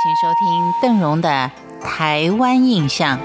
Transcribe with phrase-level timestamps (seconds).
[0.00, 1.50] 请收听邓荣的
[1.84, 3.18] 《台湾印象》。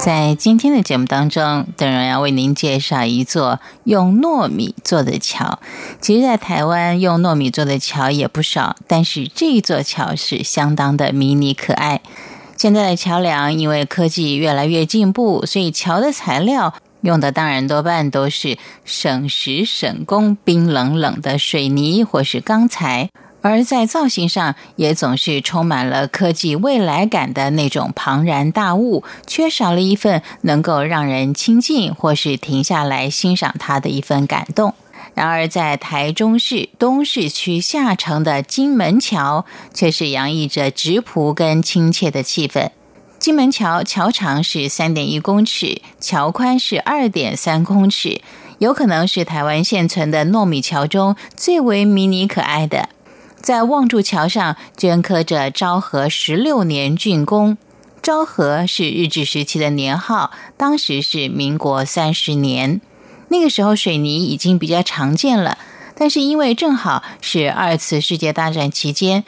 [0.00, 5.58] 在今天的节目当中，邓荣要为您介绍一座用糯米做的桥。
[6.00, 12.00] 其实，在台湾用糯米做的桥也不少，但是这一座桥是相当的迷你可爱。
[12.56, 23.10] 现在的桥梁因为科技越来越进步，所以桥的材料用的当然多半都是省时省工、冰冷冷的水泥或是钢材。
[23.40, 34.74] 而在造型上，也总是充满了科技未来感的那种庞然大物，缺少了一份能够让人亲近或是停下来欣赏它的一份感动。
[35.14, 42.70] 然而，在台中市东市区下城的金门桥，却是洋溢着质朴跟亲切的气氛。
[43.18, 48.20] 金门桥桥长是三点一公尺，桥宽是二点三公尺，
[48.58, 52.88] 有可能是台湾现存的糯米桥中最为迷你可爱的。
[53.40, 57.58] 在望柱桥上镌刻着“昭和十六年竣工”，
[58.00, 62.80] 昭和是日治时期的年号，当时是民国三十年。
[63.30, 65.58] 那个时候水泥已经比较常见了，
[65.96, 69.24] 但是因为正好是二次世界大战期间，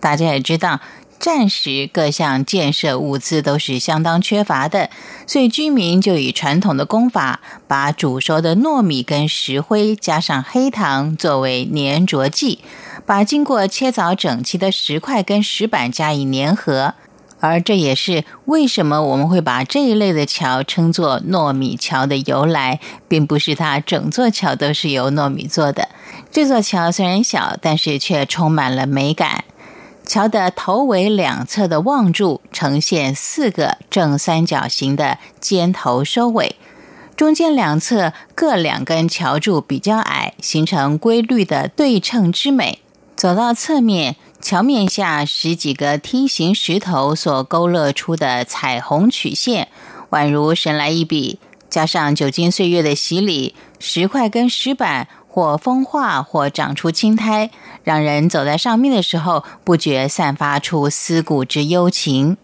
[0.00, 0.80] 大家也知道
[1.20, 4.88] 战时各项建设物资都是相当缺乏的，
[5.26, 12.60] 所以居民就以传统的工法，把煮熟的糯米跟石灰加上黑糖作为粘着剂。
[13.04, 16.94] 把经过切凿整齐的石块跟石板加以粘合，
[17.40, 25.88] 而这也是为什么我们会把这一类的桥称作糯米桥的由来，并不是它整座桥都是由糯米做的。
[26.30, 29.44] 这座桥虽然小，但是却充满了美感。
[30.08, 36.56] 桥的头尾两侧的望柱呈现四个正三角形的尖头收尾，
[37.14, 42.78] 中间两侧各两根桥柱比较矮，形成规律的对称之美。
[43.16, 49.68] 走到侧面，桥面下十几个梯形石头所勾勒出的彩虹曲线，
[50.08, 51.38] 宛如神来一笔。
[51.68, 55.06] 加上久经岁月的洗礼，石块跟石板
[55.38, 57.52] 或风化或长出青苔，
[57.84, 62.36] 让人走在上面的时候，不觉散发出思古之幽情。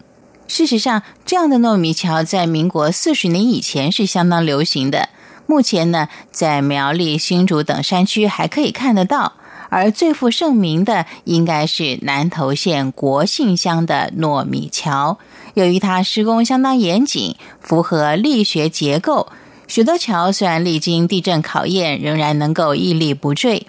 [0.47, 5.09] 事实上，这样的糯米桥在民国四十年以前是相当流行的。
[5.45, 9.33] 目前呢，在苗栗、新竹等山区还可以看得到。
[9.67, 15.17] 而最负盛名的应该是南投县国姓乡的糯米桥，
[15.55, 19.27] 由于它施工相当严谨，符合力学结构，
[19.67, 23.67] 许多桥虽然历经地震考验，仍然能够屹立不坠。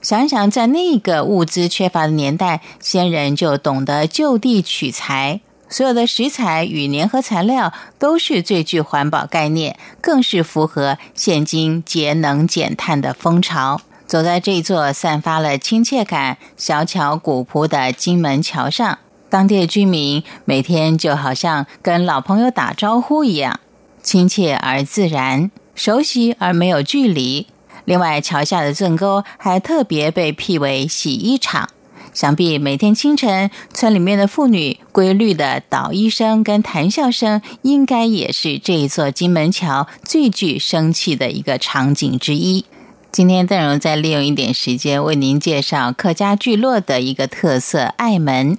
[0.00, 13.80] 想想在那个物资缺乏的年代，先人就懂得就地取材，所有的食材与粘合材料都是最具环保概念，更是符合现今节能减碳的风潮。
[14.06, 18.98] 走在这座散发了亲切感、小巧古朴的金门桥上，
[19.28, 23.60] 当地的居民每天就好像跟老朋友打招呼一样，
[24.08, 27.46] 亲切而自然，熟悉而没有距离。
[27.84, 31.68] 另外，桥下的圳沟还特别被辟为洗衣厂，
[32.14, 42.64] 想必每天清晨，村里面的妇女规律的捣衣声跟谈笑声，应该也是这一座金门桥最具生气的一个场景之一。
[43.12, 48.56] 今天邓荣再利用一点时间为您介绍客家聚落的一个特色——爱门。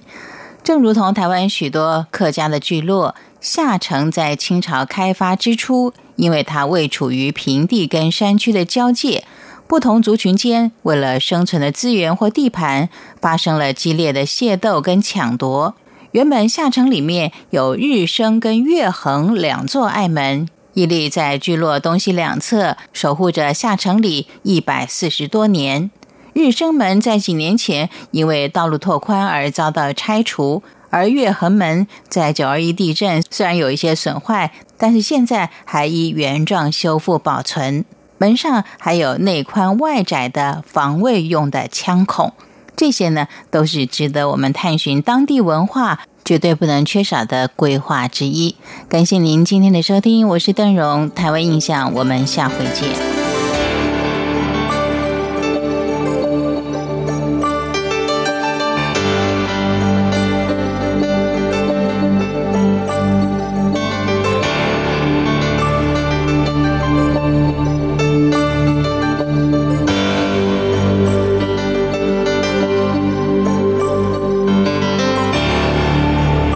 [0.62, 9.24] 正如同台湾许多客家的聚落，下城在清朝开发之初，因为它位处于平地跟山区的交界，
[9.66, 12.90] 不同族群间为了生存的资源或地盘，
[13.20, 15.74] 发生了激烈的械斗跟抢夺。
[16.12, 20.48] 原本下城里面有日升跟月恒两座隘门。
[20.74, 25.90] 屹立在聚落东西两侧，守护着下城里一百四十多年。
[26.32, 37.84] 日升门在几年前因为道路拓宽而遭到拆除，而月衡门在九二一地震虽然有一些损坏，但是现在还依原状修复保存。
[38.18, 42.34] 门上还有内宽外窄的防卫用的枪孔，
[42.76, 46.00] 这些呢都是值得我们探寻当地文化。
[46.22, 48.54] 绝对不能缺少的规划之一。
[48.88, 53.09] 感谢您今天的收听，我是邓荣，台湾印象，我们下回见。